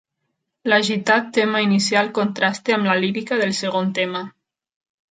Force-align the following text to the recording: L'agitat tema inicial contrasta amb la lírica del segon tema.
L'agitat 0.71 1.27
tema 1.39 1.61
inicial 1.67 2.11
contrasta 2.17 2.77
amb 2.79 2.91
la 2.93 2.99
lírica 3.05 3.43
del 3.45 3.57
segon 3.61 3.97
tema. 4.01 4.27